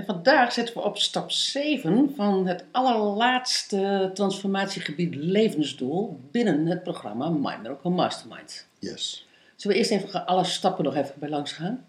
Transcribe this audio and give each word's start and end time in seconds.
En 0.00 0.06
vandaag 0.06 0.52
zitten 0.52 0.74
we 0.74 0.80
op 0.80 0.98
stap 0.98 1.30
7 1.30 2.12
van 2.16 2.46
het 2.46 2.64
allerlaatste 2.70 4.10
transformatiegebied 4.14 5.14
levensdoel 5.14 6.20
binnen 6.30 6.66
het 6.66 6.82
programma 6.82 7.28
My 7.28 7.56
Miracle 7.62 7.90
Mastermind. 7.90 8.66
Yes. 8.78 9.26
Zullen 9.56 9.76
we 9.76 9.82
eerst 9.82 9.90
even 9.90 10.26
alle 10.26 10.44
stappen 10.44 10.84
nog 10.84 10.94
even 10.94 11.14
bij 11.18 11.28
langs 11.28 11.52
gaan? 11.52 11.86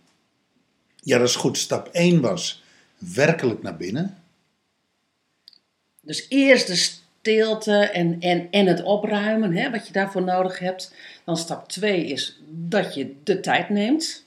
Ja, 0.95 1.17
dat 1.17 1.27
is 1.27 1.35
goed. 1.35 1.57
Stap 1.57 1.87
1 1.87 2.21
was 2.21 2.63
werkelijk 2.97 3.61
naar 3.61 3.77
binnen. 3.77 4.17
Dus 6.01 6.25
eerst 6.29 6.67
de 6.67 6.75
stilte 6.75 7.77
en, 7.77 8.19
en, 8.19 8.47
en 8.51 8.65
het 8.65 8.83
opruimen, 8.83 9.55
hè, 9.55 9.69
wat 9.69 9.87
je 9.87 9.93
daarvoor 9.93 10.23
nodig 10.23 10.59
hebt. 10.59 10.93
Dan 11.23 11.37
stap 11.37 11.67
2 11.67 12.05
is 12.05 12.39
dat 12.49 12.93
je 12.93 13.15
de 13.23 13.39
tijd 13.39 13.69
neemt. 13.69 14.25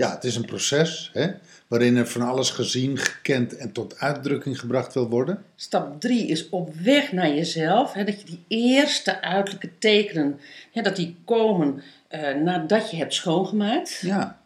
Ja, 0.00 0.14
het 0.14 0.24
is 0.24 0.36
een 0.36 0.44
proces 0.44 1.10
hè, 1.12 1.30
waarin 1.66 1.96
er 1.96 2.06
van 2.06 2.22
alles 2.22 2.50
gezien, 2.50 2.98
gekend 2.98 3.56
en 3.56 3.72
tot 3.72 3.98
uitdrukking 3.98 4.60
gebracht 4.60 4.94
wil 4.94 5.08
worden. 5.08 5.44
Stap 5.56 6.00
3 6.00 6.26
is 6.26 6.48
op 6.48 6.74
weg 6.74 7.12
naar 7.12 7.28
jezelf. 7.34 7.92
Hè, 7.92 8.04
dat 8.04 8.20
je 8.20 8.26
die 8.26 8.44
eerste 8.48 9.22
uiterlijke 9.22 9.78
tekenen, 9.78 10.40
hè, 10.72 10.82
dat 10.82 10.96
die 10.96 11.16
komen 11.24 11.82
eh, 12.08 12.34
nadat 12.34 12.90
je 12.90 12.96
hebt 12.96 13.14
schoongemaakt. 13.14 13.98
Ja. 14.00 14.40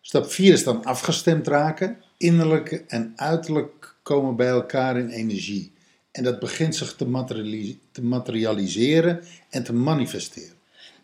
Stap 0.00 0.30
4 0.30 0.52
is 0.52 0.64
dan 0.64 0.84
afgestemd 0.84 1.46
raken. 1.46 1.96
Innerlijk 2.16 2.84
en 2.88 3.12
uiterlijk 3.16 3.94
komen 4.02 4.36
bij 4.36 4.48
elkaar 4.48 4.98
in 4.98 5.08
energie. 5.08 5.72
En 6.10 6.24
dat 6.24 6.38
begint 6.38 6.76
zich 6.76 6.94
te, 6.96 7.06
materiali- 7.06 7.80
te 7.92 8.02
materialiseren 8.02 9.24
en 9.50 9.64
te 9.64 9.72
manifesteren. 9.72 10.53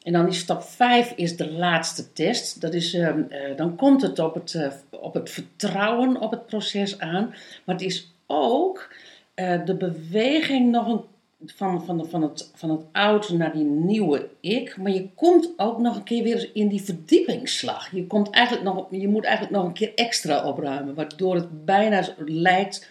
En 0.02 0.12
dan 0.12 0.24
die 0.24 0.34
stap 0.34 0.62
5 0.62 1.12
is 1.16 1.36
de 1.36 1.50
laatste 1.50 2.12
test. 2.12 2.60
Dat 2.60 2.74
is, 2.74 2.94
ehm, 2.94 3.22
eh, 3.28 3.56
dan 3.56 3.76
komt 3.76 4.02
het 4.02 4.18
op 4.18 4.34
het, 4.34 4.54
eh, 4.54 4.70
op 4.90 5.14
het 5.14 5.30
vertrouwen 5.30 6.20
op 6.20 6.30
het 6.30 6.46
proces 6.46 6.98
aan. 6.98 7.34
Maar 7.64 7.74
het 7.74 7.84
is 7.84 8.12
ook 8.26 8.92
eh, 9.34 9.64
de 9.64 9.74
beweging 9.74 10.70
nog 10.70 10.86
een, 10.86 11.02
van, 11.46 11.84
van, 11.84 12.06
van, 12.08 12.22
het, 12.22 12.50
van 12.54 12.70
het 12.70 12.80
oude 12.92 13.36
naar 13.36 13.52
die 13.52 13.64
nieuwe 13.64 14.28
ik. 14.40 14.76
Maar 14.76 14.92
je 14.92 15.08
komt 15.14 15.52
ook 15.56 15.78
nog 15.78 15.96
een 15.96 16.02
keer 16.02 16.22
weer 16.22 16.50
in 16.54 16.68
die 16.68 16.82
verdiepingsslag. 16.82 17.90
Je, 17.90 18.06
komt 18.06 18.30
eigenlijk 18.30 18.64
nog, 18.64 18.86
je 18.90 19.08
moet 19.08 19.24
eigenlijk 19.24 19.56
nog 19.56 19.64
een 19.64 19.72
keer 19.72 19.94
extra 19.94 20.44
opruimen. 20.44 20.94
Waardoor 20.94 21.34
het 21.34 21.64
bijna 21.64 22.04
lijkt 22.26 22.88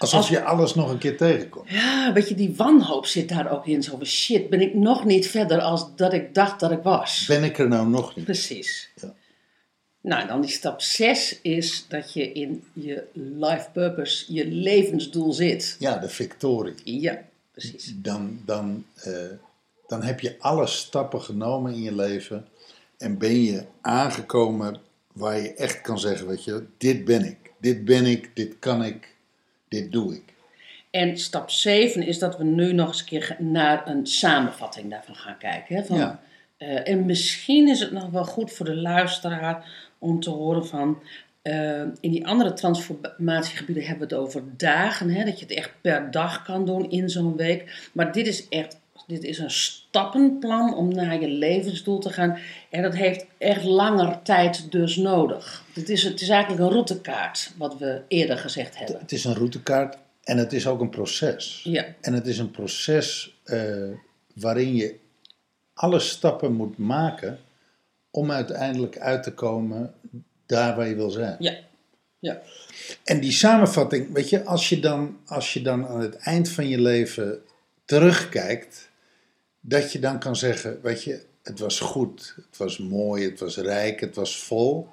Alsof 0.00 0.18
Als- 0.18 0.28
je 0.28 0.42
alles 0.44 0.74
nog 0.74 0.90
een 0.90 0.98
keer 0.98 1.16
tegenkomt. 1.16 1.70
Ja, 1.70 2.12
weet 2.12 2.28
je, 2.28 2.34
die 2.34 2.54
wanhoop 2.56 3.06
zit 3.06 3.28
daar 3.28 3.50
ook 3.52 3.66
in. 3.66 3.82
Zo 3.82 3.96
van 3.96 4.06
shit, 4.06 4.50
ben 4.50 4.60
ik 4.60 4.74
nog 4.74 5.04
niet 5.04 5.28
verder 5.28 5.60
als 5.60 5.96
dat 5.96 6.12
ik 6.12 6.34
dacht 6.34 6.60
dat 6.60 6.70
ik 6.70 6.82
was. 6.82 7.24
Ben 7.26 7.44
ik 7.44 7.58
er 7.58 7.68
nou 7.68 7.88
nog 7.88 8.16
niet? 8.16 8.24
Precies. 8.24 8.90
Ja. 9.00 9.14
Nou, 10.00 10.26
dan 10.26 10.40
die 10.40 10.50
stap 10.50 10.80
6 10.80 11.38
is 11.42 11.84
dat 11.88 12.12
je 12.12 12.32
in 12.32 12.64
je 12.72 13.04
life 13.12 13.68
purpose, 13.72 14.32
je 14.32 14.46
levensdoel 14.46 15.32
zit. 15.32 15.76
Ja, 15.78 15.96
de 15.96 16.08
victorie. 16.08 16.74
Ja, 16.84 17.22
precies. 17.52 17.92
Dan, 17.96 18.40
dan, 18.44 18.84
eh, 18.94 19.12
dan 19.86 20.02
heb 20.02 20.20
je 20.20 20.36
alle 20.38 20.66
stappen 20.66 21.22
genomen 21.22 21.72
in 21.72 21.82
je 21.82 21.94
leven. 21.94 22.46
En 22.98 23.18
ben 23.18 23.42
je 23.42 23.64
aangekomen 23.80 24.76
waar 25.12 25.40
je 25.40 25.54
echt 25.54 25.80
kan 25.80 25.98
zeggen, 25.98 26.26
weet 26.26 26.44
je, 26.44 26.64
dit 26.78 27.04
ben 27.04 27.24
ik. 27.24 27.36
Dit 27.58 27.84
ben 27.84 28.06
ik, 28.06 28.30
dit 28.34 28.58
kan 28.58 28.84
ik, 28.84 29.14
dit 29.70 29.92
doe 29.92 30.14
ik. 30.14 30.22
En 30.90 31.18
stap 31.18 31.50
7 31.50 32.02
is 32.02 32.18
dat 32.18 32.36
we 32.38 32.44
nu 32.44 32.72
nog 32.72 32.88
eens 32.88 33.00
een 33.00 33.06
keer 33.06 33.36
naar 33.38 33.88
een 33.88 34.06
samenvatting 34.06 34.90
daarvan 34.90 35.14
gaan 35.14 35.38
kijken. 35.38 35.76
Hè? 35.76 35.84
Van, 35.84 35.96
Ja. 35.98 36.20
eh, 36.56 36.88
en 36.88 37.06
misschien 37.06 37.68
is 37.68 37.80
het 37.80 37.90
nog 37.92 38.10
wel 38.10 38.24
goed 38.24 38.52
voor 38.52 38.66
de 38.66 38.76
luisteraar 38.76 39.64
om 39.98 40.20
te 40.20 40.30
horen 40.30 40.66
van... 40.66 41.02
eh, 41.42 41.80
in 41.80 42.10
die 42.10 42.26
andere 42.26 42.52
transformatiegebieden 42.52 43.84
hebben 43.84 44.08
we 44.08 44.14
het 44.14 44.24
over 44.24 44.42
dagen. 44.56 45.10
Hè? 45.10 45.24
Dat 45.24 45.38
je 45.40 45.44
het 45.46 45.54
echt 45.54 45.72
per 45.80 46.10
dag 46.10 46.42
kan 46.42 46.66
doen 46.66 46.90
in 46.90 47.08
zo'n 47.10 47.36
week. 47.36 47.88
Maar 47.92 48.12
dit 48.12 48.26
is 48.26 48.48
echt 48.48 48.79
dit 49.10 49.24
is 49.24 49.38
een 49.38 49.50
stappenplan 49.50 50.74
om 50.74 50.94
naar 50.94 51.20
je 51.20 51.28
levensdoel 51.28 51.98
te 51.98 52.10
gaan. 52.10 52.38
En 52.70 52.82
dat 52.82 52.94
heeft 52.94 53.26
echt 53.38 53.64
langer 53.64 54.22
tijd 54.22 54.72
dus 54.72 54.96
nodig. 54.96 55.64
Het 55.72 55.88
is, 55.88 56.02
het 56.02 56.20
is 56.20 56.28
eigenlijk 56.28 56.62
een 56.62 56.70
routekaart, 56.70 57.52
wat 57.56 57.78
we 57.78 58.02
eerder 58.08 58.38
gezegd 58.38 58.78
hebben. 58.78 58.98
Het 58.98 59.12
is 59.12 59.24
een 59.24 59.34
routekaart 59.34 59.96
en 60.24 60.36
het 60.36 60.52
is 60.52 60.66
ook 60.66 60.80
een 60.80 60.90
proces. 60.90 61.60
Ja. 61.64 61.86
En 62.00 62.12
het 62.12 62.26
is 62.26 62.38
een 62.38 62.50
proces 62.50 63.38
eh, 63.44 63.88
waarin 64.34 64.74
je 64.74 64.96
alle 65.74 65.98
stappen 65.98 66.52
moet 66.52 66.78
maken 66.78 67.38
om 68.10 68.30
uiteindelijk 68.30 68.98
uit 68.98 69.22
te 69.22 69.32
komen 69.32 69.94
daar 70.46 70.76
waar 70.76 70.88
je 70.88 70.94
wil 70.94 71.10
zijn. 71.10 71.36
Ja. 71.38 71.54
Ja. 72.18 72.40
En 73.04 73.20
die 73.20 73.32
samenvatting, 73.32 74.12
weet 74.12 74.28
je, 74.28 74.44
als 74.44 74.68
je, 74.68 74.80
dan, 74.80 75.18
als 75.26 75.52
je 75.52 75.62
dan 75.62 75.86
aan 75.86 76.00
het 76.00 76.16
eind 76.16 76.48
van 76.48 76.68
je 76.68 76.80
leven 76.80 77.42
terugkijkt, 77.84 78.89
dat 79.60 79.92
je 79.92 79.98
dan 79.98 80.18
kan 80.18 80.36
zeggen, 80.36 80.80
weet 80.82 81.04
je, 81.04 81.26
het 81.42 81.58
was 81.58 81.80
goed, 81.80 82.34
het 82.36 82.56
was 82.56 82.78
mooi, 82.78 83.24
het 83.24 83.40
was 83.40 83.56
rijk, 83.56 84.00
het 84.00 84.14
was 84.14 84.38
vol. 84.38 84.88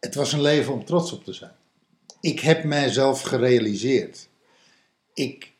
Het 0.00 0.14
was 0.14 0.32
een 0.32 0.40
leven 0.40 0.72
om 0.72 0.84
trots 0.84 1.12
op 1.12 1.24
te 1.24 1.32
zijn. 1.32 1.52
Ik 2.20 2.40
heb 2.40 2.64
mijzelf 2.64 3.20
gerealiseerd. 3.22 4.28
Ik 5.14 5.52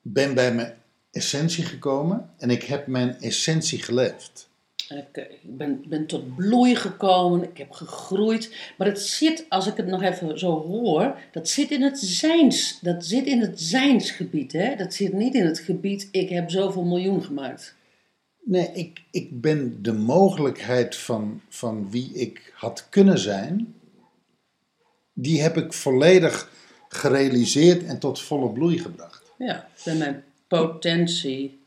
ben 0.00 0.34
bij 0.34 0.54
mijn 0.54 0.82
essentie 1.10 1.64
gekomen 1.64 2.30
en 2.38 2.50
ik 2.50 2.62
heb 2.62 2.86
mijn 2.86 3.20
essentie 3.20 3.82
geleefd. 3.82 4.48
Eh, 4.88 4.98
ik 5.42 5.56
ben, 5.56 5.84
ben 5.88 6.06
tot 6.06 6.36
bloei 6.36 6.76
gekomen, 6.76 7.42
ik 7.42 7.58
heb 7.58 7.70
gegroeid. 7.70 8.72
Maar 8.78 8.86
het 8.86 9.00
zit, 9.00 9.46
als 9.48 9.66
ik 9.66 9.76
het 9.76 9.86
nog 9.86 10.02
even 10.02 10.38
zo 10.38 10.50
hoor, 10.50 11.18
dat 11.32 11.48
zit 11.48 11.70
in 11.70 11.82
het 11.82 11.98
zijns. 11.98 12.78
Dat 12.80 13.04
zit 13.04 13.26
in 13.26 13.40
het 13.40 13.60
zijnsgebied. 13.60 14.52
Hè? 14.52 14.76
Dat 14.76 14.94
zit 14.94 15.12
niet 15.12 15.34
in 15.34 15.46
het 15.46 15.58
gebied, 15.58 16.08
ik 16.10 16.28
heb 16.28 16.50
zoveel 16.50 16.84
miljoen 16.84 17.22
gemaakt. 17.22 17.74
Nee, 18.44 18.70
ik, 18.72 19.02
ik 19.10 19.40
ben 19.40 19.82
de 19.82 19.92
mogelijkheid 19.92 20.96
van, 20.96 21.40
van 21.48 21.90
wie 21.90 22.12
ik 22.12 22.52
had 22.54 22.86
kunnen 22.88 23.18
zijn, 23.18 23.74
die 25.12 25.42
heb 25.42 25.56
ik 25.56 25.72
volledig 25.72 26.50
gerealiseerd 26.88 27.84
en 27.84 27.98
tot 27.98 28.20
volle 28.20 28.50
bloei 28.50 28.78
gebracht. 28.78 29.32
Ja, 29.38 29.68
bij 29.84 29.94
mijn 29.94 30.24
potentie, 30.48 31.61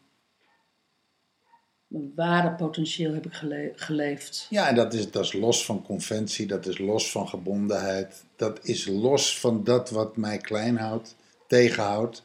mijn 1.95 2.11
ware 2.15 2.55
potentieel 2.55 3.13
heb 3.13 3.25
ik 3.25 3.33
gele- 3.33 3.71
geleefd. 3.75 4.47
Ja, 4.49 4.67
en 4.67 4.75
dat 4.75 4.93
is, 4.93 5.11
dat 5.11 5.23
is 5.23 5.33
los 5.33 5.65
van 5.65 5.83
conventie, 5.83 6.47
dat 6.47 6.65
is 6.65 6.77
los 6.77 7.11
van 7.11 7.27
gebondenheid, 7.27 8.23
dat 8.35 8.59
is 8.65 8.85
los 8.87 9.39
van 9.39 9.63
dat 9.63 9.89
wat 9.89 10.17
mij 10.17 10.37
klein 10.37 10.77
houdt, 10.77 11.15
tegenhoudt. 11.47 12.23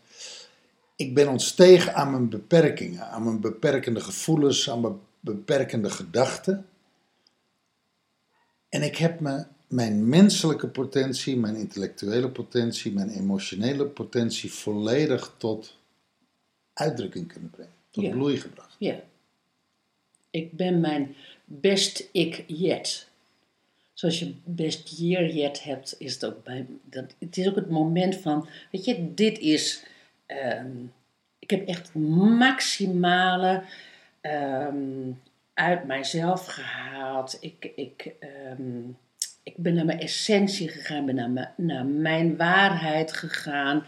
Ik 0.97 1.15
ben 1.15 1.29
ontstegen 1.29 1.95
aan 1.95 2.11
mijn 2.11 2.29
beperkingen, 2.29 3.09
aan 3.09 3.23
mijn 3.25 3.41
beperkende 3.41 4.01
gevoelens, 4.01 4.71
aan 4.71 4.81
mijn 4.81 4.99
beperkende 5.21 5.91
gedachten. 5.91 6.67
En 8.69 8.83
ik 8.83 8.97
heb 8.97 9.21
me, 9.21 9.45
mijn 9.69 10.09
menselijke 10.09 10.69
potentie, 10.69 11.37
mijn 11.37 11.57
intellectuele 11.57 12.29
potentie, 12.31 12.93
mijn 12.93 13.11
emotionele 13.11 13.87
potentie 13.87 14.53
volledig 14.53 15.35
tot 15.37 15.77
uitdrukking 16.73 17.33
kunnen 17.33 17.51
brengen, 17.51 17.73
tot 17.91 18.05
Ja. 18.05 18.11
bloei 18.11 18.37
gebracht. 18.37 18.77
Ja. 18.79 19.01
Ik 20.31 20.53
ben 20.53 20.81
mijn 20.81 21.15
best 21.45 22.09
ik 22.13 22.45
yet. 22.47 23.09
Zoals 23.93 24.19
je 24.19 24.35
best 24.45 24.99
year 24.99 25.27
yet 25.27 25.63
hebt, 25.63 25.95
is 25.99 26.13
het 26.13 26.25
ook 26.25 26.45
bij. 26.45 26.67
Dat, 26.83 27.15
het 27.19 27.37
is 27.37 27.49
ook 27.49 27.57
het 27.57 27.71
moment 27.71 28.17
van, 28.17 28.49
weet 28.71 28.85
je, 28.85 29.15
dit 29.15 29.39
is. 29.39 29.85
ehm, 30.27 30.71
ik 31.39 31.51
heb 31.51 31.69
echt 31.69 31.95
maximale 31.95 33.63
ehm, 34.21 35.11
uit 35.55 35.85
mijzelf 35.87 36.47
gehaald. 36.47 37.39
Ik, 37.41 37.73
ik, 37.77 38.13
ehm, 38.21 38.89
ik 39.43 39.57
ben 39.57 39.75
naar 39.75 39.85
mijn 39.85 40.01
essentie 40.01 40.69
gegaan, 40.69 41.07
ben 41.07 41.15
naar 41.15 41.31
mijn, 41.31 41.53
naar 41.57 41.85
mijn 41.85 42.37
waarheid 42.37 43.13
gegaan, 43.13 43.85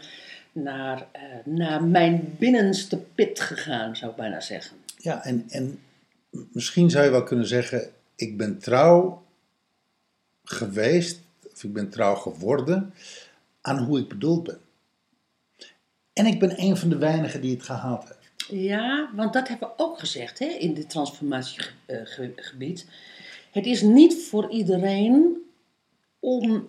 naar, 0.51 1.07
eh, 1.11 1.21
naar 1.43 1.83
mijn 1.83 2.35
binnenste 2.39 2.97
pit 2.97 3.39
gegaan, 3.39 3.95
zou 3.95 4.11
ik 4.11 4.17
bijna 4.17 4.39
zeggen. 4.39 4.77
Ja, 4.97 5.23
en, 5.23 5.45
en 5.49 5.79
misschien 6.51 6.89
zou 6.89 7.03
je 7.05 7.11
wel 7.11 7.23
kunnen 7.23 7.47
zeggen: 7.47 7.91
ik 8.15 8.37
ben 8.37 8.59
trouw 8.59 9.23
geweest, 10.43 11.19
of 11.53 11.63
ik 11.63 11.73
ben 11.73 11.89
trouw 11.89 12.15
geworden 12.15 12.93
aan 13.61 13.77
hoe 13.77 13.99
ik 13.99 14.07
bedoeld 14.07 14.43
ben. 14.43 14.59
En 16.13 16.25
ik 16.25 16.39
ben 16.39 16.61
een 16.61 16.77
van 16.77 16.89
de 16.89 16.97
weinigen 16.97 17.41
die 17.41 17.55
het 17.55 17.63
gehaald 17.63 18.03
heeft. 18.03 18.21
Ja, 18.47 19.09
want 19.15 19.33
dat 19.33 19.47
hebben 19.47 19.67
we 19.67 19.73
ook 19.83 19.99
gezegd 19.99 20.39
hè, 20.39 20.45
in 20.45 20.73
dit 20.73 20.89
transformatiegebied. 20.89 22.85
Het 23.51 23.65
is 23.65 23.81
niet 23.81 24.27
voor 24.29 24.49
iedereen 24.49 25.37
om 26.19 26.65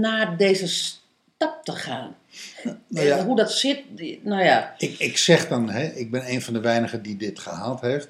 naar 0.00 0.36
deze 0.36 0.68
stap 0.68 1.64
te 1.64 1.72
gaan. 1.72 2.16
Nou 2.86 3.06
ja. 3.06 3.24
Hoe 3.24 3.36
dat 3.36 3.52
zit, 3.52 3.82
nou 4.22 4.42
ja. 4.44 4.74
Ik, 4.78 4.98
ik 4.98 5.16
zeg 5.16 5.48
dan, 5.48 5.70
hè, 5.70 5.86
ik 5.86 6.10
ben 6.10 6.30
een 6.30 6.42
van 6.42 6.54
de 6.54 6.60
weinigen 6.60 7.02
die 7.02 7.16
dit 7.16 7.38
gehaald 7.38 7.80
heeft. 7.80 8.08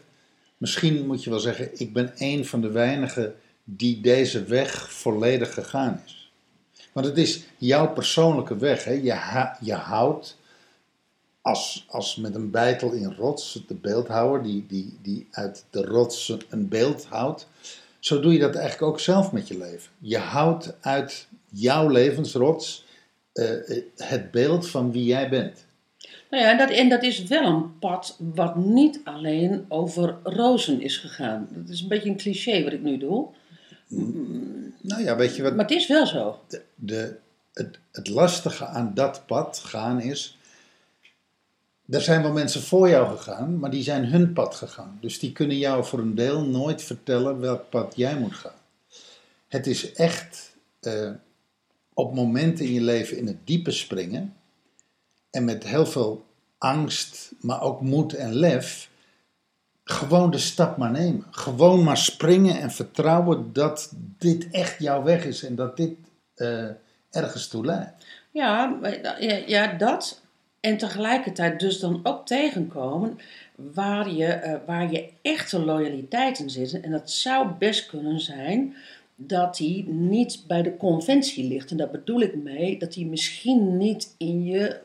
Misschien 0.56 1.06
moet 1.06 1.24
je 1.24 1.30
wel 1.30 1.38
zeggen, 1.38 1.80
ik 1.80 1.92
ben 1.92 2.12
een 2.16 2.46
van 2.46 2.60
de 2.60 2.70
weinigen 2.70 3.34
die 3.64 4.00
deze 4.00 4.44
weg 4.44 4.92
volledig 4.92 5.54
gegaan 5.54 6.02
is. 6.04 6.30
Want 6.92 7.06
het 7.06 7.18
is 7.18 7.44
jouw 7.56 7.92
persoonlijke 7.92 8.56
weg. 8.56 8.84
Hè. 8.84 8.92
Je, 8.92 9.50
je 9.60 9.74
houdt 9.74 10.36
als, 11.40 11.84
als 11.88 12.16
met 12.16 12.34
een 12.34 12.50
bijtel 12.50 12.92
in 12.92 13.14
rots, 13.14 13.64
de 13.66 13.74
beeldhouwer 13.74 14.42
die, 14.42 14.64
die, 14.68 14.98
die 15.02 15.28
uit 15.30 15.64
de 15.70 15.84
rots 15.84 16.36
een 16.48 16.68
beeld 16.68 17.04
houdt. 17.04 17.48
Zo 17.98 18.20
doe 18.20 18.32
je 18.32 18.38
dat 18.38 18.54
eigenlijk 18.54 18.92
ook 18.92 19.00
zelf 19.00 19.32
met 19.32 19.48
je 19.48 19.58
leven. 19.58 19.90
Je 19.98 20.18
houdt 20.18 20.74
uit 20.80 21.26
jouw 21.48 21.88
levensrots 21.88 22.84
eh, 23.32 23.70
eh, 23.70 23.82
het 23.96 24.30
beeld 24.30 24.68
van 24.68 24.92
wie 24.92 25.04
jij 25.04 25.28
bent. 25.28 25.65
Nou 26.36 26.48
ja, 26.48 26.56
dat, 26.56 26.70
en 26.70 26.88
dat 26.88 27.02
is 27.02 27.22
wel 27.22 27.44
een 27.44 27.78
pad 27.78 28.16
wat 28.34 28.56
niet 28.56 29.00
alleen 29.04 29.64
over 29.68 30.18
rozen 30.22 30.80
is 30.80 30.96
gegaan. 30.96 31.48
Dat 31.50 31.68
is 31.68 31.80
een 31.80 31.88
beetje 31.88 32.08
een 32.08 32.16
cliché 32.16 32.64
wat 32.64 32.72
ik 32.72 32.82
nu 32.82 32.98
doe. 32.98 33.28
Nou 34.80 35.02
ja, 35.02 35.16
weet 35.16 35.36
je 35.36 35.42
wat? 35.42 35.54
Maar 35.54 35.64
het 35.64 35.74
is 35.74 35.86
wel 35.86 36.06
zo. 36.06 36.40
de, 36.48 36.62
de, 36.74 37.16
het, 37.52 37.78
het 37.92 38.08
lastige 38.08 38.66
aan 38.66 38.94
dat 38.94 39.22
pad 39.26 39.58
gaan 39.58 40.00
is. 40.00 40.38
Er 41.88 42.00
zijn 42.00 42.22
wel 42.22 42.32
mensen 42.32 42.62
voor 42.62 42.88
jou 42.88 43.16
gegaan, 43.16 43.58
maar 43.58 43.70
die 43.70 43.82
zijn 43.82 44.04
hun 44.04 44.32
pad 44.32 44.54
gegaan. 44.54 44.98
Dus 45.00 45.18
die 45.18 45.32
kunnen 45.32 45.58
jou 45.58 45.84
voor 45.84 45.98
een 45.98 46.14
deel 46.14 46.44
nooit 46.44 46.82
vertellen 46.82 47.40
welk 47.40 47.70
pad 47.70 47.92
jij 47.96 48.18
moet 48.18 48.34
gaan. 48.34 48.60
Het 49.48 49.66
is 49.66 49.92
echt 49.92 50.56
eh, 50.80 51.10
op 51.94 52.14
momenten 52.14 52.64
in 52.64 52.72
je 52.72 52.82
leven 52.82 53.16
in 53.16 53.26
het 53.26 53.46
diepe 53.46 53.70
springen. 53.70 54.34
En 55.30 55.44
met 55.44 55.64
heel 55.64 55.86
veel 55.86 56.25
angst, 56.58 57.32
maar 57.40 57.62
ook 57.62 57.80
moed 57.80 58.14
en 58.14 58.34
lef. 58.34 58.90
Gewoon 59.84 60.30
de 60.30 60.38
stap 60.38 60.76
maar 60.76 60.90
nemen. 60.90 61.24
Gewoon 61.30 61.84
maar 61.84 61.96
springen 61.96 62.60
en 62.60 62.70
vertrouwen 62.70 63.52
dat 63.52 63.92
dit 63.96 64.50
echt 64.50 64.78
jouw 64.78 65.02
weg 65.02 65.24
is 65.24 65.44
en 65.44 65.54
dat 65.54 65.76
dit 65.76 65.96
eh, 66.34 66.68
ergens 67.10 67.48
toe 67.48 67.64
leidt. 67.64 68.04
Ja, 68.30 68.78
ja, 69.18 69.42
ja, 69.46 69.72
dat. 69.72 70.20
En 70.60 70.76
tegelijkertijd 70.76 71.60
dus 71.60 71.80
dan 71.80 72.00
ook 72.02 72.26
tegenkomen 72.26 73.18
waar 73.56 74.10
je, 74.10 74.26
eh, 74.26 74.56
waar 74.66 74.92
je 74.92 75.08
echte 75.22 75.64
loyaliteit 75.64 76.38
in 76.38 76.50
zit. 76.50 76.80
En 76.80 76.90
dat 76.90 77.10
zou 77.10 77.48
best 77.58 77.86
kunnen 77.86 78.20
zijn 78.20 78.74
dat 79.14 79.56
die 79.56 79.88
niet 79.88 80.44
bij 80.46 80.62
de 80.62 80.76
conventie 80.76 81.48
ligt. 81.48 81.70
En 81.70 81.76
daar 81.76 81.90
bedoel 81.90 82.20
ik 82.20 82.34
mee 82.34 82.78
dat 82.78 82.92
die 82.92 83.06
misschien 83.06 83.76
niet 83.76 84.14
in 84.18 84.44
je 84.44 84.80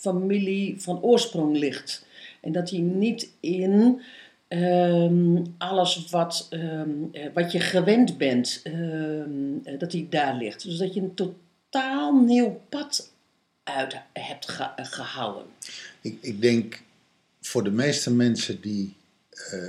familie 0.00 0.80
van 0.80 1.00
oorsprong 1.02 1.56
ligt. 1.56 2.06
En 2.40 2.52
dat 2.52 2.68
die 2.68 2.80
niet 2.80 3.28
in 3.40 4.00
ehm, 4.48 5.36
alles 5.58 6.06
wat, 6.10 6.46
ehm, 6.50 6.88
eh, 7.12 7.26
wat 7.34 7.52
je 7.52 7.60
gewend 7.60 8.18
bent, 8.18 8.60
ehm, 8.64 9.30
eh, 9.64 9.78
dat 9.78 9.90
die 9.90 10.08
daar 10.08 10.36
ligt. 10.36 10.62
Dus 10.64 10.76
dat 10.78 10.94
je 10.94 11.00
een 11.00 11.14
totaal 11.14 12.14
nieuw 12.14 12.60
pad 12.68 13.10
uit 13.62 13.96
hebt 14.12 14.48
ge- 14.48 14.70
gehouden. 14.76 15.44
Ik, 16.00 16.16
ik 16.20 16.40
denk 16.40 16.82
voor 17.40 17.64
de 17.64 17.70
meeste 17.70 18.12
mensen 18.12 18.60
die 18.60 18.94
eh, 19.30 19.66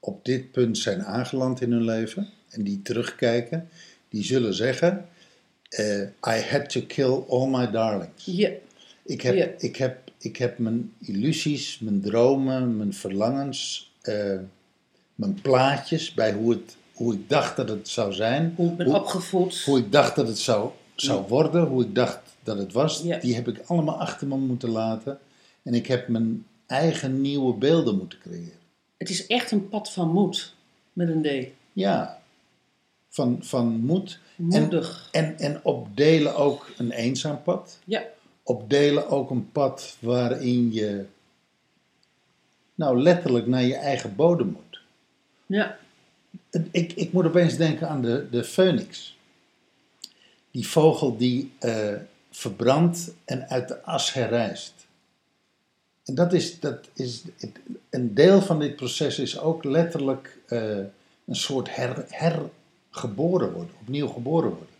op 0.00 0.24
dit 0.24 0.52
punt 0.52 0.78
zijn 0.78 1.04
aangeland 1.04 1.60
in 1.60 1.72
hun 1.72 1.84
leven 1.84 2.28
en 2.50 2.62
die 2.62 2.82
terugkijken, 2.82 3.68
die 4.08 4.24
zullen 4.24 4.54
zeggen: 4.54 5.08
I 6.28 6.40
had 6.50 6.68
to 6.70 6.80
kill 6.86 7.22
all 7.28 7.48
my 7.48 7.70
darlings. 7.70 8.24
Ik 9.04 9.20
heb, 9.20 9.34
Ja. 9.34 9.48
ik, 9.58 9.76
heb, 9.76 10.10
ik 10.18 10.36
heb 10.36 10.58
mijn 10.58 10.92
illusies, 11.00 11.78
mijn 11.78 12.00
dromen, 12.00 12.76
mijn 12.76 12.94
verlangens, 12.94 13.92
eh, 14.00 14.38
mijn 15.14 15.40
plaatjes 15.42 16.14
bij 16.14 16.32
hoe, 16.32 16.50
het, 16.50 16.76
hoe 16.94 17.14
ik 17.14 17.28
dacht 17.28 17.56
dat 17.56 17.68
het 17.68 17.88
zou 17.88 18.12
zijn. 18.12 18.52
hoe 18.56 18.70
ik 18.70 18.76
ben 18.76 18.86
Hoe- 18.86 18.94
opgevoed. 18.96 19.62
Hoe 19.64 19.78
ik 19.78 19.92
dacht 19.92 20.16
dat 20.16 20.28
het 20.28 20.38
zou, 20.38 20.70
zou 20.94 21.28
worden, 21.28 21.62
hoe 21.66 21.82
ik 21.84 21.94
dacht 21.94 22.20
dat 22.42 22.58
het 22.58 22.72
was, 22.72 23.02
Ja. 23.02 23.18
die 23.18 23.34
heb 23.34 23.48
ik 23.48 23.60
allemaal 23.66 24.00
achter 24.00 24.26
me 24.26 24.36
moeten 24.36 24.68
laten. 24.68 25.18
En 25.62 25.74
ik 25.74 25.86
heb 25.86 26.08
mijn 26.08 26.46
eigen 26.66 27.20
nieuwe 27.20 27.54
beelden 27.54 27.98
moeten 27.98 28.18
creëren. 28.18 28.58
Het 28.96 29.10
is 29.10 29.26
echt 29.26 29.50
een 29.50 29.68
pad 29.68 29.92
van 29.92 30.08
moed, 30.12 30.54
met 30.92 31.08
een 31.08 31.22
D. 31.22 31.46
Ja, 31.72 32.20
van, 33.08 33.38
van 33.40 33.66
moed. 33.80 34.18
Moedig. 34.36 35.08
En, 35.12 35.24
en, 35.24 35.38
en 35.38 35.60
op 35.64 35.96
delen 35.96 36.36
ook 36.36 36.70
een 36.78 36.90
eenzaam 36.90 37.42
pad. 37.42 37.78
Ja, 37.84 38.02
Op 38.46 38.70
delen 38.70 39.08
ook 39.08 39.30
een 39.30 39.50
pad 39.52 39.96
waarin 40.00 40.72
je, 40.72 41.04
nou 42.74 43.00
letterlijk 43.00 43.46
naar 43.46 43.62
je 43.62 43.74
eigen 43.76 44.16
bodem 44.16 44.46
moet. 44.46 44.80
ja, 45.46 45.78
Ik, 46.70 46.92
ik 46.92 47.12
moet 47.12 47.24
opeens 47.26 47.56
denken 47.56 47.88
aan 47.88 48.02
de, 48.02 48.26
de 48.30 48.44
phoenix. 48.44 49.16
Die 50.50 50.68
vogel 50.68 51.16
die 51.16 51.52
eh, 51.58 51.92
verbrandt 52.30 53.10
en 53.24 53.48
uit 53.48 53.68
de 53.68 53.82
as 53.82 54.12
herrijst. 54.12 54.72
En 56.04 56.14
dat 56.14 56.32
is, 56.32 56.60
dat 56.60 56.88
is 56.92 57.22
het- 57.38 57.58
een 57.90 58.14
deel 58.14 58.42
van 58.42 58.58
dit 58.58 58.76
proces 58.76 59.18
is 59.18 59.38
ook 59.38 59.64
letterlijk 59.64 60.38
eh, 60.46 60.78
een 61.24 61.36
soort 61.36 61.76
her, 61.76 62.06
hergeboren 62.08 63.52
worden, 63.52 63.74
opnieuw 63.80 64.08
geboren 64.08 64.50
worden. 64.50 64.73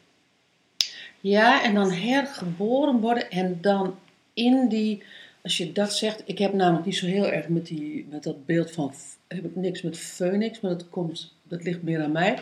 Ja, 1.30 1.64
en 1.64 1.74
dan 1.74 1.92
hergeboren 1.92 3.00
worden 3.00 3.30
en 3.30 3.58
dan 3.60 3.98
in 4.34 4.68
die, 4.68 5.02
als 5.42 5.56
je 5.56 5.72
dat 5.72 5.92
zegt, 5.92 6.22
ik 6.24 6.38
heb 6.38 6.52
namelijk 6.52 6.84
niet 6.84 6.96
zo 6.96 7.06
heel 7.06 7.26
erg 7.26 7.48
met, 7.48 7.66
die, 7.66 8.06
met 8.10 8.22
dat 8.22 8.46
beeld 8.46 8.70
van, 8.70 8.94
heb 9.28 9.44
ik 9.44 9.56
niks 9.56 9.82
met 9.82 9.98
phoenix, 9.98 10.60
maar 10.60 10.70
dat, 10.70 10.88
komt, 10.88 11.34
dat 11.42 11.62
ligt 11.62 11.82
meer 11.82 12.02
aan 12.02 12.12
mij. 12.12 12.38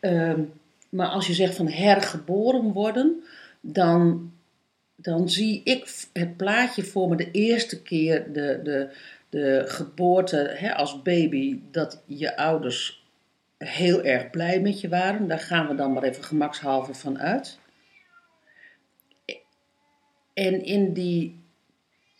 Ehm, 0.00 0.40
maar 0.88 1.06
als 1.06 1.26
je 1.26 1.34
zegt 1.34 1.54
van 1.54 1.68
hergeboren 1.68 2.72
worden, 2.72 3.22
dan, 3.60 4.32
dan 4.96 5.30
zie 5.30 5.60
ik 5.64 6.06
het 6.12 6.36
plaatje 6.36 6.84
voor 6.84 7.08
me 7.08 7.16
de 7.16 7.30
eerste 7.30 7.82
keer 7.82 8.32
de, 8.32 8.60
de, 8.62 8.88
de 9.28 9.62
geboorte 9.66 10.54
hè, 10.56 10.74
als 10.74 11.02
baby, 11.02 11.60
dat 11.70 12.02
je 12.06 12.36
ouders 12.36 13.04
heel 13.58 14.02
erg 14.02 14.30
blij 14.30 14.60
met 14.60 14.80
je 14.80 14.88
waren. 14.88 15.28
Daar 15.28 15.40
gaan 15.40 15.68
we 15.68 15.74
dan 15.74 15.92
maar 15.92 16.02
even 16.02 16.24
gemakshalve 16.24 16.94
van 16.94 17.18
uit. 17.18 17.58
En 20.38 20.64
in 20.64 20.92
die 20.92 21.40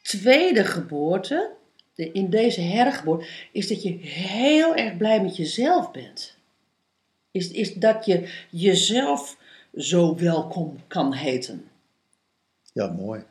tweede 0.03 0.65
geboorte, 0.65 1.51
de- 1.95 2.13
in 2.13 2.31
deze 2.31 2.61
hergeboorte, 2.61 3.27
is 3.53 3.69
dat 3.69 3.83
je 3.83 3.91
heel 4.03 4.75
erg 4.75 4.97
blij 4.97 5.23
met 5.23 5.37
jezelf 5.37 5.91
bent. 5.91 6.37
Is, 7.31 7.51
is 7.51 7.75
dat 7.75 8.05
je 8.05 8.29
jezelf 8.51 9.37
zo 9.77 10.17
welkom 10.17 10.77
kan 10.87 11.13
heten. 11.15 11.69
Ja, 12.73 12.87
mooi. 12.87 13.23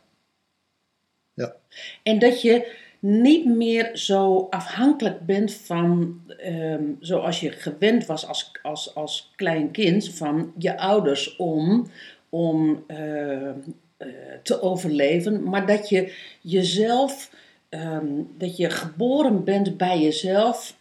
Ja, 1.33 1.55
En 2.03 2.19
dat 2.19 2.41
je 2.41 2.75
niet 2.99 3.45
meer 3.45 3.97
zo 3.97 4.47
afhankelijk 4.49 5.25
bent 5.25 5.53
van, 5.53 6.21
ehm, 6.37 6.83
zoals 6.99 7.39
je 7.39 7.51
gewend 7.51 8.05
was 8.05 8.25
als, 8.27 8.51
als, 8.61 8.95
als 8.95 9.31
klein 9.35 9.71
kind, 9.71 10.09
van 10.13 10.53
je 10.57 10.77
ouders 10.77 11.35
om, 11.35 11.87
om 12.29 12.83
eh, 12.87 13.51
eh, 13.97 14.07
te 14.43 14.61
overleven. 14.61 15.43
Maar 15.43 15.65
dat 15.65 15.89
je 15.89 16.13
jezelf, 16.41 17.31
ehm, 17.69 18.07
dat 18.37 18.57
je 18.57 18.69
geboren 18.69 19.43
bent 19.43 19.77
bij 19.77 19.99
jezelf 19.99 20.75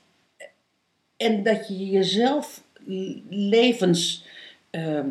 en 1.16 1.42
dat 1.42 1.68
je 1.68 1.86
jezelf 1.86 2.62
levens. 3.28 4.24
ehm, 4.70 5.08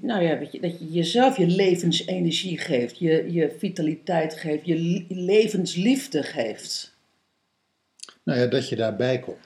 nou 0.00 0.22
ja, 0.22 0.34
dat 0.34 0.78
je 0.78 0.90
jezelf 0.90 1.36
je 1.36 1.46
levensenergie 1.46 2.58
geeft, 2.58 2.98
je, 2.98 3.32
je 3.32 3.54
vitaliteit 3.58 4.34
geeft, 4.34 4.66
je 4.66 4.74
li- 4.74 5.06
levensliefde 5.08 6.22
geeft. 6.22 6.94
nou 8.24 8.38
ja, 8.38 8.46
dat 8.46 8.68
je 8.68 8.76
daarbij 8.76 9.18
komt. 9.18 9.38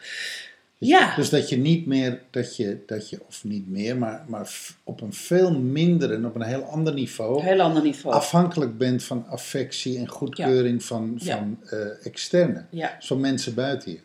Dus, 0.84 0.92
Ja. 0.98 1.16
dus 1.16 1.30
dat 1.30 1.48
je 1.48 1.56
niet 1.56 1.86
meer, 1.86 2.22
dat 2.30 2.56
je, 2.56 2.82
dat 2.86 3.10
je 3.10 3.20
of 3.28 3.44
niet 3.44 3.68
meer, 3.68 3.96
maar, 3.96 4.24
maar 4.28 4.50
op 4.84 5.00
een 5.00 5.12
veel 5.12 5.60
minder 5.60 6.12
en 6.12 6.26
op 6.26 6.34
een 6.34 6.42
heel 6.42 6.62
ander 6.64 6.94
niveau 6.94 7.42
Heel 7.42 7.60
ander 7.60 7.82
niveau. 7.82 8.16
afhankelijk 8.16 8.78
bent 8.78 9.02
van 9.04 9.26
affectie 9.26 9.98
en 9.98 10.08
goedkeuring 10.08 10.84
van, 10.84 11.14
Ja. 11.18 11.36
van 11.36 11.58
eh, 11.70 12.06
externe, 12.06 12.64
Ja. 12.70 12.96
van 13.00 13.20
mensen 13.20 13.54
buiten 13.54 13.90
je. 13.92 14.00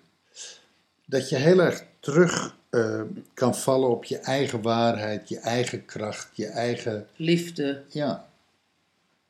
Dat 1.05 1.29
je 1.29 1.35
heel 1.35 1.59
erg 1.59 1.83
terug 1.99 2.57
eh, 2.69 3.01
kan 3.33 3.55
vallen 3.55 3.89
op 3.89 4.03
je 4.03 4.17
eigen 4.17 4.61
waarheid, 4.61 5.29
je 5.29 5.39
eigen 5.39 5.85
kracht, 5.85 6.29
je 6.33 6.45
eigen. 6.47 7.07
Liefde. 7.15 7.83
Ja, 7.87 8.29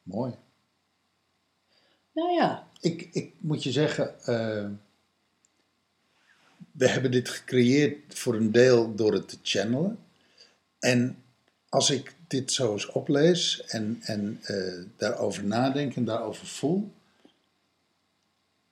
mooi. 0.04 0.34
Nou 2.14 2.32
ja, 2.34 2.68
Ik, 2.82 3.08
ik 3.12 3.34
moet 3.38 3.64
je 3.64 3.72
zeggen, 3.72 4.14
eh, 4.26 4.66
we 6.80 6.88
hebben 6.88 7.12
dit 7.12 7.30
gecreëerd 7.30 7.98
voor 8.08 8.36
een 8.36 8.52
deel 8.52 8.96
door 8.96 9.14
het 9.14 9.30
te 9.30 9.38
channelen. 9.44 10.00
En 10.80 11.24
als 11.70 11.90
ik 11.90 12.16
dit 12.28 12.52
zo 12.52 12.72
eens 12.72 12.86
oplees 12.86 13.64
en, 13.66 14.00
en 14.02 14.40
eh, 14.44 14.56
daarover 14.98 15.44
nadenk 15.44 15.96
en 15.96 16.06
daarover 16.06 16.48
voel, 16.48 16.92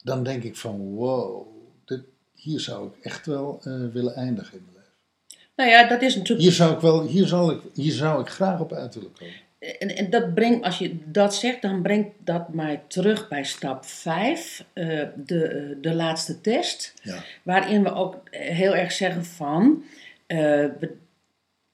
dan 0.03 0.23
denk 0.23 0.43
ik 0.43 0.55
van 0.55 0.79
wow, 0.79 1.47
dit, 1.85 2.01
hier 2.33 2.59
zou 2.59 2.87
ik 2.87 3.05
echt 3.05 3.25
wel 3.25 3.59
eh, 3.63 3.87
willen 3.93 4.15
eindigen 4.15 4.57
in 4.57 4.63
mijn 4.63 4.75
leven. 4.75 5.45
nou 5.55 5.69
ja, 5.69 5.87
dat 5.87 6.01
is 6.01 6.15
natuurlijk. 6.15 6.47
Hier 6.47 6.55
zou 6.55 6.73
ik, 6.73 6.79
wel, 6.79 7.07
hier 7.07 7.27
zou 7.27 7.55
ik, 7.55 7.61
hier 7.73 7.93
zou 7.93 8.21
ik 8.21 8.27
graag 8.27 8.59
op 8.59 8.73
uit 8.73 8.95
willen 8.95 9.13
komen. 9.13 9.47
En, 9.59 9.95
en 9.95 10.09
dat 10.09 10.33
brengt, 10.33 10.63
als 10.63 10.77
je 10.77 10.97
dat 11.05 11.35
zegt, 11.35 11.61
dan 11.61 11.81
brengt 11.81 12.09
dat 12.23 12.53
mij 12.53 12.81
terug 12.87 13.27
bij 13.27 13.43
stap 13.43 13.85
5, 13.85 14.65
de, 14.73 15.47
eh, 15.47 15.75
de 15.81 15.93
laatste 15.93 16.41
test. 16.41 16.93
Ja. 17.03 17.23
Waarin 17.43 17.83
we 17.83 17.93
ook 17.93 18.21
heel 18.31 18.75
erg 18.75 18.91
zeggen 18.91 19.25
van, 19.25 19.83
eh, 20.27 20.37
we, 20.79 20.95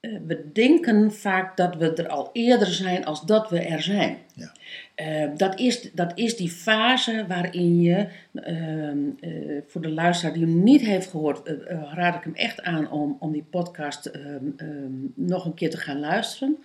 eh, 0.00 0.10
we 0.26 0.52
denken 0.52 1.12
vaak 1.12 1.56
dat 1.56 1.76
we 1.76 1.92
er 1.92 2.08
al 2.08 2.30
eerder 2.32 2.66
zijn 2.66 3.04
als 3.04 3.22
dat 3.22 3.50
we 3.50 3.60
er 3.60 3.82
zijn. 3.82 4.18
Ja. 4.34 4.52
Eh, 4.94 5.30
dat, 5.36 5.58
is, 5.58 5.92
dat 5.92 6.12
is 6.14 6.36
die 6.36 6.50
fase 6.50 7.24
waarin 7.28 7.80
je, 7.80 8.06
ehm, 8.34 8.98
eh, 9.20 9.30
voor 9.66 9.80
de 9.80 9.90
luisteraar 9.90 10.34
die 10.34 10.44
hem 10.44 10.62
niet 10.62 10.80
heeft 10.80 11.10
gehoord, 11.10 11.42
eh, 11.42 11.70
eh, 11.70 11.92
raad 11.94 12.14
ik 12.14 12.24
hem 12.24 12.34
echt 12.34 12.62
aan 12.62 12.90
om, 12.90 13.16
om 13.20 13.32
die 13.32 13.44
podcast 13.50 14.06
ehm, 14.06 14.44
ehm, 14.56 14.92
nog 15.14 15.44
een 15.44 15.54
keer 15.54 15.70
te 15.70 15.76
gaan 15.76 16.00
luisteren. 16.00 16.56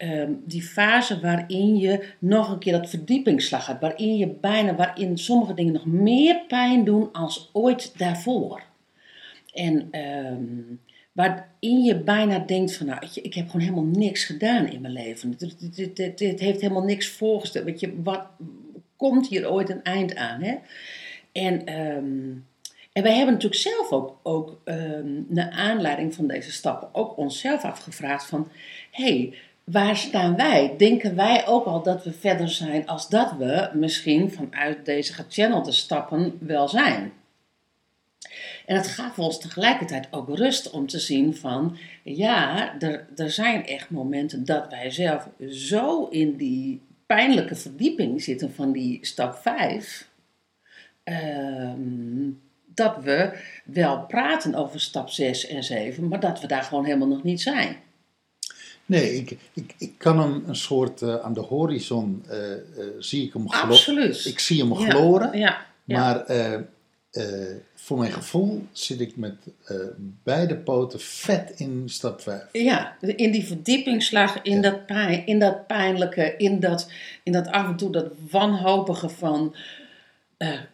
Ehm, 0.00 0.32
die 0.44 0.62
fase 0.62 1.20
waarin 1.20 1.76
je 1.76 2.04
nog 2.18 2.50
een 2.50 2.58
keer 2.58 2.72
dat 2.72 2.90
verdiepingsslag 2.90 3.66
hebt, 3.66 3.80
waarin 3.80 4.16
je 4.16 4.26
bijna, 4.28 4.74
waarin 4.74 5.18
sommige 5.18 5.54
dingen 5.54 5.72
nog 5.72 5.86
meer 5.86 6.40
pijn 6.48 6.84
doen 6.84 7.12
als 7.12 7.50
ooit 7.52 7.98
daarvoor. 7.98 8.62
En 9.54 9.88
ehm, 9.90 10.44
waarin 11.12 11.82
je 11.82 11.96
bijna 11.96 12.38
denkt 12.38 12.76
van, 12.76 12.86
nou, 12.86 13.06
ik 13.22 13.34
heb 13.34 13.46
gewoon 13.46 13.60
helemaal 13.60 13.84
niks 13.84 14.24
gedaan 14.24 14.66
in 14.66 14.80
mijn 14.80 14.92
leven. 14.92 15.36
Dit, 15.94 16.40
heeft 16.40 16.60
helemaal 16.60 16.84
niks 16.84 17.08
voorgesteld. 17.08 17.80
Je, 17.80 18.02
wat 18.02 18.26
komt 18.96 19.28
hier 19.28 19.50
ooit 19.50 19.70
een 19.70 19.82
eind 19.82 20.16
aan? 20.16 20.42
Hè? 20.42 20.54
En, 21.32 21.66
ehm, 21.66 22.30
en 22.92 23.02
wij 23.02 23.14
hebben 23.14 23.34
natuurlijk 23.34 23.60
zelf 23.60 23.92
ook, 23.92 24.20
ook 24.22 24.60
naar 25.28 25.50
aanleiding 25.50 26.14
van 26.14 26.26
deze 26.26 26.52
stappen, 26.52 26.88
ook 26.92 27.16
onszelf 27.16 27.64
afgevraagd 27.64 28.26
van, 28.26 28.48
hé, 28.90 29.04
hey, 29.04 29.34
waar 29.72 29.96
staan 29.96 30.36
wij? 30.36 30.74
Denken 30.76 31.16
wij 31.16 31.46
ook 31.46 31.64
al 31.64 31.82
dat 31.82 32.04
we 32.04 32.12
verder 32.12 32.48
zijn 32.48 32.86
als 32.86 33.08
dat 33.08 33.32
we 33.38 33.70
misschien 33.74 34.30
vanuit 34.32 34.84
deze 34.84 35.12
gechannelde 35.12 35.72
stappen 35.72 36.38
wel 36.40 36.68
zijn? 36.68 37.12
En 38.66 38.76
het 38.76 38.86
gaf 38.86 39.18
ons 39.18 39.40
tegelijkertijd 39.40 40.08
ook 40.10 40.36
rust 40.36 40.70
om 40.70 40.86
te 40.86 40.98
zien 40.98 41.36
van, 41.36 41.76
ja, 42.02 42.74
er, 42.78 43.06
er 43.16 43.30
zijn 43.30 43.66
echt 43.66 43.90
momenten 43.90 44.44
dat 44.44 44.68
wij 44.68 44.90
zelf 44.90 45.28
zo 45.48 46.06
in 46.06 46.36
die 46.36 46.82
pijnlijke 47.06 47.54
verdieping 47.54 48.22
zitten 48.22 48.52
van 48.54 48.72
die 48.72 48.98
stap 49.00 49.34
5, 49.34 50.08
ehm, 51.04 52.30
dat 52.74 52.96
we 53.02 53.38
wel 53.64 54.00
praten 54.00 54.54
over 54.54 54.80
stap 54.80 55.08
6 55.08 55.46
en 55.46 55.64
7, 55.64 56.08
maar 56.08 56.20
dat 56.20 56.40
we 56.40 56.46
daar 56.46 56.62
gewoon 56.62 56.84
helemaal 56.84 57.08
nog 57.08 57.22
niet 57.22 57.40
zijn. 57.40 57.76
Nee, 58.90 59.14
ik, 59.16 59.36
ik, 59.54 59.74
ik 59.78 59.92
kan 59.98 60.18
hem 60.20 60.44
een 60.46 60.56
soort 60.56 61.02
eh, 61.02 61.14
aan 61.16 61.34
de 61.34 61.40
horizon, 61.40 62.24
eh, 62.28 62.38
zie 62.98 63.26
ik 63.26 63.32
hem 63.32 63.50
glo- 63.50 63.68
Absoluut. 63.70 64.24
Ik 64.24 64.38
zie 64.38 64.60
hem 64.60 64.78
Ja, 64.78 64.90
gloren, 64.90 65.38
Ja, 65.38 65.66
ja. 65.84 65.98
maar 65.98 66.24
voor 67.74 67.98
mijn 67.98 68.12
gevoel 68.12 68.66
zit 68.72 69.00
ik 69.00 69.16
met 69.16 69.34
beide 70.22 70.56
poten 70.56 71.00
vet 71.00 71.52
in 71.56 71.82
stap 71.86 72.20
5. 72.20 72.42
Ja, 72.52 72.96
in 73.00 73.30
die 73.30 73.46
verdiepingsslag, 73.46 74.42
in, 74.42 74.62
dat, 74.62 74.86
pijn, 74.86 75.26
in 75.26 75.38
dat 75.38 75.66
pijnlijke, 75.66 76.34
in 76.36 76.60
dat, 76.60 76.90
in 77.22 77.32
dat 77.32 77.46
af 77.48 77.66
en 77.66 77.76
toe 77.76 77.90
dat 77.92 78.06
wanhopige 78.30 79.08
van, 79.08 79.54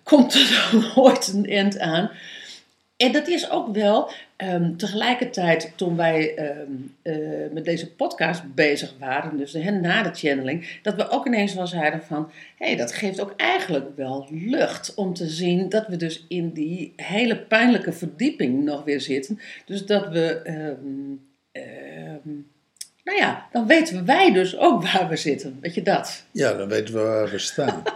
komt 0.03 0.35
er 0.35 0.51
dan 0.73 0.85
ooit 1.05 1.29
een 1.29 1.47
eind 1.47 1.79
aan? 1.79 2.11
En 2.97 3.13
dat 3.13 3.29
is 3.29 3.51
ook 3.51 3.75
wel 3.75 4.11
ehm, 4.37 4.77
tegelijkertijd 4.77 5.73
toen 5.77 5.97
wij 5.97 6.35
ehm, 6.35 6.71
eh, 7.03 7.53
met 7.53 7.65
deze 7.65 7.95
podcast 7.95 8.55
bezig 8.55 8.95
waren, 8.99 9.37
dus 9.37 9.53
hè, 9.53 9.71
na 9.71 10.03
de 10.03 10.15
channeling, 10.15 10.79
dat 10.83 10.95
we 10.95 11.09
ook 11.09 11.27
ineens 11.27 11.55
wel 11.55 11.67
zeiden 11.67 12.03
van, 12.03 12.31
hé, 12.59 12.67
hey, 12.67 12.77
dat 12.77 12.93
geeft 12.93 13.21
ook 13.21 13.35
eigenlijk 13.37 13.97
wel 13.97 14.27
lucht 14.31 14.95
om 14.95 15.15
te 15.15 15.29
zien 15.29 15.69
dat 15.69 15.87
we 15.87 15.97
dus 15.97 16.25
in 16.29 16.53
die 16.53 16.93
hele 16.97 17.39
pijnlijke 17.39 17.93
verdieping 17.93 18.65
nog 18.65 18.85
weer 18.85 19.01
zitten. 19.01 19.41
Dus 19.65 19.87
dat 19.87 20.09
we, 20.09 20.43
ehm, 20.43 21.15
nou 23.07 23.19
ja, 23.19 23.47
dan 23.53 23.67
weten 23.67 24.05
wij 24.05 24.33
dus 24.33 24.57
ook 24.57 24.83
waar 24.83 25.09
we 25.09 25.17
zitten, 25.17 25.59
weet 25.61 25.75
je 25.75 25.83
dat? 25.83 26.25
Ja, 26.31 26.53
dan 26.53 26.69
weten 26.69 26.95
we 26.95 27.01
waar 27.01 27.31
we 27.31 27.39
staan. 27.39 27.83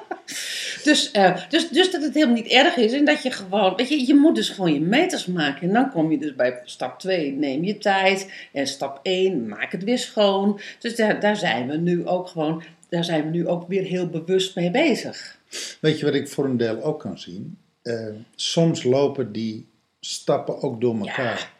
Dus, 0.82 1.10
eh, 1.10 1.36
dus, 1.48 1.68
dus 1.68 1.90
dat 1.90 2.02
het 2.02 2.14
helemaal 2.14 2.34
niet 2.34 2.46
erg 2.46 2.76
is 2.76 2.92
en 2.92 3.04
dat 3.04 3.22
je 3.22 3.30
gewoon, 3.30 3.76
weet 3.76 3.88
je, 3.88 4.06
je 4.06 4.14
moet 4.14 4.34
dus 4.34 4.48
gewoon 4.48 4.72
je 4.72 4.80
meters 4.80 5.26
maken. 5.26 5.68
En 5.68 5.74
dan 5.74 5.90
kom 5.90 6.10
je 6.10 6.18
dus 6.18 6.34
bij 6.34 6.60
stap 6.64 6.98
2, 6.98 7.32
neem 7.32 7.64
je 7.64 7.78
tijd. 7.78 8.32
En 8.52 8.66
stap 8.66 9.00
1, 9.02 9.48
maak 9.48 9.72
het 9.72 9.84
weer 9.84 9.98
schoon. 9.98 10.60
Dus 10.78 10.96
daar, 10.96 11.20
daar 11.20 11.36
zijn 11.36 11.68
we 11.68 11.76
nu 11.76 12.06
ook 12.06 12.28
gewoon, 12.28 12.62
daar 12.88 13.04
zijn 13.04 13.24
we 13.24 13.30
nu 13.30 13.46
ook 13.46 13.68
weer 13.68 13.82
heel 13.82 14.08
bewust 14.08 14.56
mee 14.56 14.70
bezig. 14.70 15.38
Weet 15.80 15.98
je 15.98 16.04
wat 16.04 16.14
ik 16.14 16.28
voor 16.28 16.44
een 16.44 16.56
deel 16.56 16.82
ook 16.82 17.00
kan 17.00 17.18
zien? 17.18 17.58
Eh, 17.82 18.06
soms 18.34 18.82
lopen 18.82 19.32
die 19.32 19.66
stappen 20.00 20.62
ook 20.62 20.80
door 20.80 20.98
elkaar. 20.98 21.38
Ja, 21.38 21.59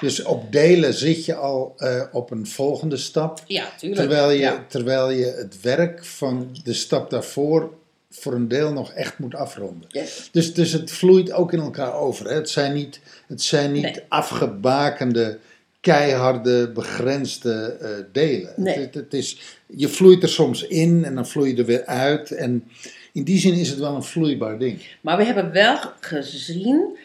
Dus 0.00 0.22
op 0.22 0.52
delen 0.52 0.94
zit 0.94 1.24
je 1.24 1.34
al 1.34 1.72
eh, 1.76 2.02
op 2.12 2.30
een 2.30 2.46
volgende 2.46 2.96
stap. 2.96 3.42
ja, 3.46 3.68
tuurlijk. 3.78 4.00
Terwijl 4.00 4.30
je, 4.30 4.38
Ja. 4.38 4.64
terwijl 4.68 5.10
je 5.10 5.24
het 5.24 5.60
werk 5.60 6.04
van 6.04 6.56
de 6.64 6.72
stap 6.72 7.10
daarvoor 7.10 7.72
voor 8.10 8.32
een 8.34 8.48
deel 8.48 8.72
nog 8.72 8.92
echt 8.92 9.18
moet 9.18 9.34
afronden. 9.34 9.88
Ja. 9.88 10.04
Dus, 10.32 10.54
dus 10.54 10.72
het 10.72 10.90
vloeit 10.90 11.32
ook 11.32 11.52
in 11.52 11.60
elkaar 11.60 11.94
over. 11.94 12.28
Hè? 12.28 12.34
Het 12.34 12.50
zijn 12.50 12.72
niet, 12.74 13.00
het 13.26 13.42
zijn 13.42 13.72
niet 13.72 13.82
Nee. 13.82 14.00
afgebakende, 14.08 15.38
keiharde, 15.80 16.70
begrensde 16.72 17.76
eh, 17.80 17.90
delen. 18.12 18.52
Nee. 18.56 18.78
Het, 18.78 18.94
het 18.94 19.14
is, 19.14 19.38
je 19.66 19.88
vloeit 19.88 20.22
er 20.22 20.28
soms 20.28 20.62
in 20.66 21.04
en 21.04 21.14
dan 21.14 21.26
vloei 21.26 21.50
je 21.50 21.56
er 21.56 21.64
weer 21.66 21.84
uit. 21.86 22.30
En 22.30 22.64
in 23.12 23.24
die 23.24 23.38
zin 23.38 23.54
is 23.54 23.68
het 23.68 23.78
wel 23.78 23.94
een 23.94 24.02
vloeibaar 24.02 24.58
ding. 24.58 24.82
Maar 25.00 25.16
we 25.16 25.24
hebben 25.24 25.52
wel 25.52 25.78
gezien 26.00 26.96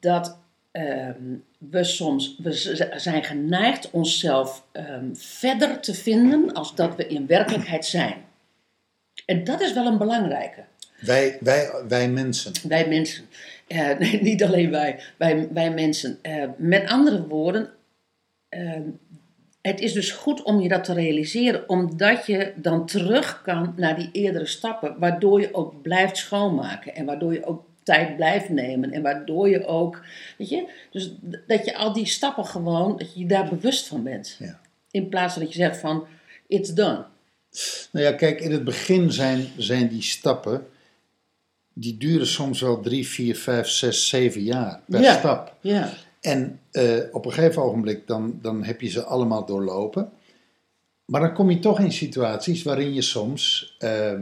dat 0.00 0.36
ehm, 0.78 1.36
we 1.58 1.84
soms 1.84 2.36
we 2.42 2.52
zijn 2.96 3.24
geneigd 3.24 3.90
onszelf 3.90 4.64
ehm, 4.72 5.14
verder 5.14 5.80
te 5.80 5.94
vinden 5.94 6.52
als 6.52 6.74
dat 6.74 6.96
we 6.96 7.06
in 7.06 7.26
werkelijkheid 7.26 7.86
zijn. 7.86 8.16
En 9.26 9.44
dat 9.44 9.60
is 9.60 9.72
wel 9.72 9.86
een 9.86 9.98
belangrijke. 9.98 10.64
Wij, 11.00 11.38
wij, 11.40 11.70
wij 11.88 12.08
mensen. 12.08 12.52
Wij 12.68 12.88
mensen. 12.88 13.24
Eh, 13.66 13.98
nee, 13.98 14.22
niet 14.22 14.44
alleen 14.44 14.70
wij. 14.70 15.00
Wij, 15.16 15.48
wij 15.52 15.70
mensen. 15.70 16.18
Eh, 16.22 16.44
met 16.56 16.88
andere 16.88 17.26
woorden, 17.26 17.70
eh, 18.48 18.80
het 19.62 19.80
is 19.80 19.92
dus 19.92 20.10
goed 20.10 20.42
om 20.42 20.60
je 20.60 20.68
dat 20.68 20.84
te 20.84 20.92
realiseren, 20.92 21.68
omdat 21.68 22.26
je 22.26 22.52
dan 22.56 22.86
terug 22.86 23.42
kan 23.42 23.74
naar 23.76 23.96
die 23.96 24.08
eerdere 24.12 24.46
stappen, 24.46 24.98
waardoor 24.98 25.40
je 25.40 25.54
ook 25.54 25.82
blijft 25.82 26.16
schoonmaken 26.16 26.94
en 26.94 27.04
waardoor 27.04 27.32
je 27.32 27.46
ook 27.46 27.67
tijd 27.88 28.16
blijft 28.16 28.48
nemen 28.48 28.92
en 28.92 29.02
waardoor 29.02 29.48
je 29.48 29.66
ook, 29.66 30.00
weet 30.38 30.48
je, 30.48 30.68
dus 30.90 31.12
dat 31.46 31.64
je 31.64 31.76
al 31.76 31.92
die 31.92 32.06
stappen 32.06 32.44
gewoon, 32.44 32.96
dat 32.96 33.14
je 33.14 33.26
daar 33.26 33.48
bewust 33.48 33.86
van 33.86 34.02
bent. 34.02 34.36
Ja. 34.38 34.60
In 34.90 35.08
plaats 35.08 35.32
van 35.32 35.42
dat 35.42 35.52
je 35.52 35.58
zegt 35.58 35.76
van, 35.80 36.06
it's 36.46 36.74
done. 36.74 37.04
Nou 37.92 38.04
ja, 38.06 38.12
kijk, 38.12 38.40
in 38.40 38.52
het 38.52 38.64
begin 38.64 39.12
zijn, 39.12 39.46
zijn 39.56 39.88
die 39.88 40.02
stappen, 40.02 40.66
die 41.72 41.96
duren 41.96 42.26
soms 42.26 42.60
wel 42.60 42.80
drie, 42.80 43.08
vier, 43.08 43.36
vijf, 43.36 43.66
zes, 43.68 44.08
zeven 44.08 44.42
jaar 44.42 44.80
per 44.86 45.00
Ja. 45.00 45.18
stap. 45.18 45.54
Ja. 45.60 45.92
En 46.20 46.60
eh, 46.70 46.96
op 47.12 47.24
een 47.24 47.32
gegeven 47.32 47.62
ogenblik 47.62 48.06
dan, 48.06 48.38
dan 48.42 48.64
heb 48.64 48.80
je 48.80 48.88
ze 48.88 49.04
allemaal 49.04 49.46
doorlopen. 49.46 50.10
Maar 51.04 51.20
dan 51.20 51.34
kom 51.34 51.50
je 51.50 51.58
toch 51.58 51.80
in 51.80 51.92
situaties 51.92 52.62
waarin 52.62 52.94
je 52.94 53.02
soms 53.02 53.74
eh, 53.78 54.12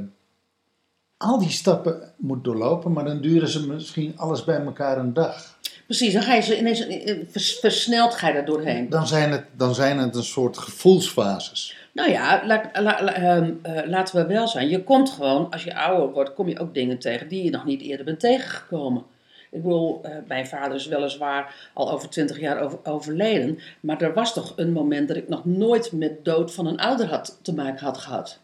al 1.16 1.38
die 1.38 1.50
stappen 1.50 2.12
moet 2.16 2.44
doorlopen, 2.44 2.92
maar 2.92 3.04
dan 3.04 3.20
duren 3.20 3.48
ze 3.48 3.66
misschien 3.66 4.12
alles 4.16 4.44
bij 4.44 4.60
elkaar 4.60 4.98
een 4.98 5.12
dag. 5.12 5.54
Precies, 5.86 6.12
dan 6.12 6.22
ga 6.22 6.34
je 6.34 6.40
ze 6.42 6.58
ineens, 6.58 6.86
eh, 6.86 7.16
vers- 7.30 7.58
versneld 7.58 8.14
ga 8.14 8.26
je 8.28 8.34
daar 8.34 8.44
doorheen. 8.44 8.88
Dan 8.88 9.06
zijn 9.06 9.32
het, 9.32 9.44
dan 9.56 9.74
zijn 9.74 9.98
het 9.98 10.14
een 10.16 10.24
soort 10.24 10.58
gevoelsfases. 10.58 11.76
Nou 11.92 12.10
ja, 12.10 12.46
la- 12.46 12.70
la- 12.72 13.02
la- 13.02 13.12
ehm, 13.14 13.52
eh, 13.62 13.86
laten 13.88 14.16
we 14.16 14.26
wel 14.34 14.48
zijn. 14.48 14.68
Je 14.68 14.84
komt 14.84 15.10
gewoon, 15.10 15.50
als 15.50 15.64
je 15.64 15.74
ouder 15.76 16.12
wordt, 16.12 16.34
kom 16.34 16.48
je 16.48 16.58
ook 16.58 16.74
dingen 16.74 16.98
tegen 16.98 17.28
die 17.28 17.44
je 17.44 17.50
nog 17.50 17.64
niet 17.64 17.82
eerder 17.82 18.04
bent 18.04 18.20
tegengekomen. 18.20 19.02
Ik 19.50 19.62
bedoel, 19.62 20.00
eh, 20.02 20.10
mijn 20.26 20.46
vader 20.46 20.74
is 20.76 20.86
weliswaar 20.86 21.70
al 21.74 21.92
over 21.92 22.08
twintig 22.08 22.40
jaar 22.40 22.60
over- 22.60 22.78
overleden. 22.84 23.58
Maar 23.80 24.02
er 24.02 24.14
was 24.14 24.32
toch 24.32 24.52
een 24.56 24.72
moment 24.72 25.08
dat 25.08 25.16
ik 25.16 25.28
nog 25.28 25.44
nooit 25.44 25.92
met 25.92 26.24
dood 26.24 26.52
van 26.54 26.66
een 26.66 26.78
ouder 26.80 27.06
had, 27.08 27.38
te 27.42 27.54
maken 27.54 27.84
had 27.84 27.98
gehad. 27.98 28.38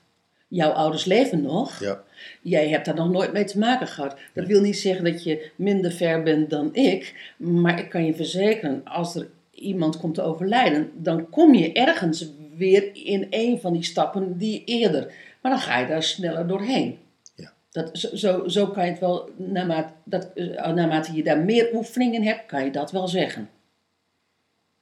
Jouw 0.53 0.71
ouders 0.71 1.05
leven 1.05 1.43
nog. 1.43 1.81
Ja. 1.81 2.03
Jij 2.43 2.69
hebt 2.69 2.85
daar 2.85 2.95
nog 2.95 3.11
nooit 3.11 3.33
mee 3.33 3.45
te 3.45 3.59
maken 3.59 3.87
gehad. 3.87 4.17
Dat 4.35 4.47
wil 4.47 4.61
niet 4.61 4.79
zeggen 4.79 5.05
dat 5.05 5.25
je 5.25 5.51
minder 5.57 5.93
ver 5.93 6.23
bent 6.23 6.51
dan 6.51 6.75
ik. 6.75 7.35
Maar 7.37 7.79
ik 7.79 7.89
kan 7.89 8.05
je 8.05 8.15
verzekeren, 8.15 8.85
als 8.85 9.15
er 9.15 9.29
iemand 9.51 9.99
komt 9.99 10.15
te 10.15 10.23
overlijden, 10.23 10.91
dan 10.95 11.31
kom 11.31 11.55
je 11.55 11.73
ergens 11.73 12.29
weer 12.57 12.91
in 12.93 13.27
een 13.31 13.61
van 13.61 13.73
die 13.73 13.83
stappen 13.83 14.39
die 14.39 14.65
eerder. 14.65 15.13
Maar 15.43 15.53
dan 15.53 15.61
ga 15.61 15.79
je 15.79 15.87
daar 15.87 16.03
sneller 16.03 16.47
doorheen. 16.47 16.99
Ja. 17.35 17.53
Dat, 17.71 17.99
zo, 17.99 18.49
zo, 18.49 18.67
kan 18.67 18.85
je 18.85 18.91
het 18.91 19.01
wel, 19.01 19.31
naarmate, 19.37 19.93
dat, 20.05 20.31
eh, 20.35 20.73
naarmate 20.73 21.13
je 21.13 21.23
daar 21.23 21.39
meer 21.39 21.71
oefeningen 21.75 22.23
hebt, 22.23 22.47
kan 22.47 22.65
je 22.65 22.71
dat 22.71 22.91
wel 22.91 23.09
zeggen. 23.09 23.51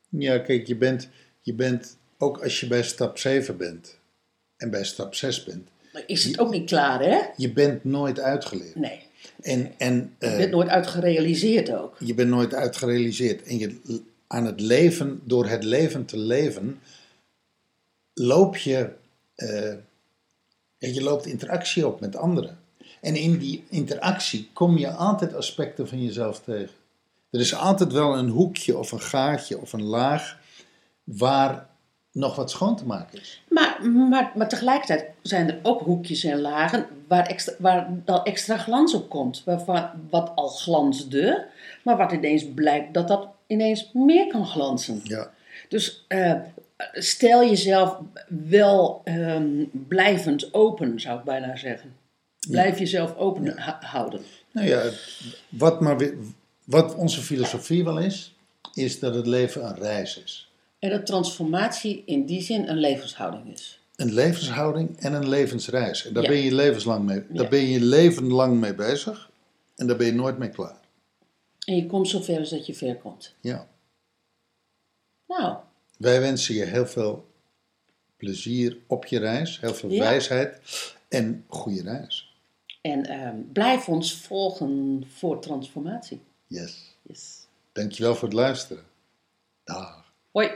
Ja, 0.09 0.39
kijk, 0.39 0.67
je 0.67 0.77
bent, 0.77 1.09
je 1.41 1.55
bent, 1.55 1.99
ook 2.19 2.43
als 2.43 2.61
je 2.61 2.67
bij 2.67 2.83
stap 2.83 3.19
7 3.19 3.57
bent 3.57 4.00
en 4.61 4.71
bij 4.71 4.85
stap 4.85 5.15
6 5.15 5.45
bent, 5.45 5.69
Maar 5.93 6.03
is 6.07 6.25
het 6.25 6.39
ook 6.39 6.51
niet 6.51 6.67
klaar, 6.67 7.03
hè? 7.03 7.19
je 7.37 7.53
bent 7.53 7.85
nooit 7.85 8.21
uitgeleerd. 8.21 8.75
Nee. 8.75 9.01
En, 9.41 9.73
en 9.79 10.17
Je 10.19 10.27
eh, 10.27 10.37
bent 10.37 10.51
nooit 10.51 10.69
uitgerealiseerd 10.69 11.73
ook. 11.73 11.97
je 11.99 12.15
bent 12.15 12.29
nooit 12.29 12.55
uitgerealiseerd. 12.55 13.43
En 13.43 13.59
je, 13.59 14.01
aan 14.27 14.47
het 14.47 14.61
leven, 14.61 15.21
door 15.25 15.47
het 15.47 15.65
leven 15.65 16.05
te 16.05 16.19
leven, 16.19 16.81
loop 18.15 18.57
je, 18.57 18.91
ja, 20.79 20.89
je 20.89 21.03
loopt 21.03 21.27
interactie 21.27 21.87
op 21.87 22.01
met 22.01 22.17
anderen. 22.17 22.59
En 23.01 23.15
in 23.17 23.39
die 23.39 23.65
interactie 23.69 24.51
kom 24.53 24.79
je 24.79 24.91
altijd 24.91 25.35
aspecten 25.35 25.89
van 25.89 26.05
jezelf 26.05 26.41
tegen. 26.41 26.75
Er 27.31 27.41
is 27.41 27.55
altijd 27.55 27.93
wel 27.93 28.19
een 28.19 28.29
hoekje 28.29 28.79
of 28.79 28.93
een 28.93 29.01
gaatje 29.01 29.59
of 29.59 29.73
een 29.73 29.83
laag 29.83 30.39
waar 31.05 31.69
nog 32.13 32.37
wat 32.37 32.51
schoon 32.51 32.77
te 32.77 32.87
maken 32.87 33.21
is. 33.21 33.43
Maar, 33.49 33.91
maar, 33.91 34.33
maar 34.35 34.49
tegelijkertijd 34.49 35.05
zijn 35.23 35.49
er 35.49 35.59
ook 35.63 35.81
hoekjes 35.81 36.25
en 36.25 36.41
lagen 36.41 36.87
waar, 37.09 37.27
extra, 37.27 37.53
waar 37.59 37.89
dan 38.05 38.25
extra 38.25 38.57
glans 38.57 38.95
op 38.95 39.09
komt. 39.09 39.43
Waarvan, 39.45 39.91
wat 40.11 40.33
al 40.35 40.49
glansde, 40.49 41.47
maar 41.85 41.97
wat 41.97 42.13
ineens 42.13 42.45
blijkt 42.55 42.95
dat 42.95 43.09
dat 43.09 43.29
ineens 43.47 43.91
meer 43.93 44.27
kan 44.27 44.47
glanzen. 44.47 45.01
Ja. 45.05 45.31
Dus 45.69 46.05
eh, 46.09 46.35
stel 46.93 47.45
jezelf 47.45 47.99
wel 48.49 49.01
ehm, 49.05 49.65
blijvend 49.71 50.55
open, 50.55 51.01
zou 51.01 51.19
ik 51.19 51.25
bijna 51.25 51.57
zeggen. 51.57 51.97
Blijf 52.49 52.79
jezelf 52.79 53.17
open 53.17 53.55
houden. 53.81 54.21
Nou 54.53 54.67
ja, 54.67 54.83
wat, 55.49 55.81
maar 55.81 56.11
wat 56.65 56.95
onze 56.95 57.21
filosofie 57.21 57.85
wel 57.85 57.99
is, 57.99 58.35
is 58.75 58.99
dat 58.99 59.15
het 59.15 59.27
leven 59.27 59.65
een 59.67 59.77
reis 59.77 60.23
is. 60.25 60.50
En 60.81 60.91
dat 60.91 61.07
transformatie 61.07 62.03
in 62.07 62.27
die 62.27 62.41
zin 62.43 62.69
een 62.69 62.77
levenshouding 62.79 63.53
is. 63.53 63.81
Een 63.97 64.13
levenshouding 64.15 64.99
en 65.01 65.13
een 65.13 65.29
levensreis. 65.29 66.07
En 66.07 66.13
daar 66.15 66.23
Ja. 66.23 66.29
ben 66.29 66.39
je 66.39 66.55
levenslang 66.55 67.05
mee, 67.05 67.25
daar 67.29 67.43
Ja. 67.43 67.49
ben 67.49 67.61
je 67.67 67.81
leven 67.81 68.27
lang 68.33 68.61
mee 68.61 68.75
bezig 68.75 69.31
en 69.77 69.87
daar 69.87 69.97
ben 69.97 70.07
je 70.07 70.13
nooit 70.13 70.39
mee 70.39 70.49
klaar. 70.49 70.79
En 71.65 71.77
je 71.77 71.87
komt 71.87 72.09
zover 72.09 72.39
als 72.39 72.51
dat 72.51 72.67
je 72.67 72.75
ver 72.75 72.97
komt. 72.97 73.35
Ja. 73.41 73.69
Nou, 75.27 75.57
Wij 75.97 76.21
wensen 76.21 76.55
je 76.55 76.65
heel 76.65 76.87
veel 76.87 77.27
plezier 78.17 78.79
op 78.87 79.05
je 79.05 79.19
reis, 79.19 79.61
heel 79.61 79.75
veel 79.75 79.91
Ja. 79.91 79.99
wijsheid 80.03 80.61
en 81.09 81.45
goede 81.49 81.83
reis. 81.83 82.35
en 82.81 83.07
ehm, 83.07 83.37
blijf 83.53 83.89
ons 83.89 84.15
volgen 84.15 85.05
voor 85.15 85.41
transformatie. 85.41 86.21
Yes. 86.47 86.95
Yes. 87.03 87.47
Dankjewel 87.73 88.15
voor 88.15 88.29
het 88.29 88.37
luisteren. 88.37 88.85
Dag. 89.65 90.13
Hoi. 90.31 90.51